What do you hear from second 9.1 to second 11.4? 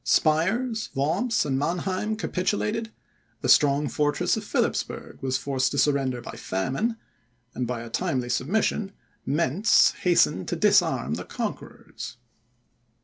Mentz hastened to disarm the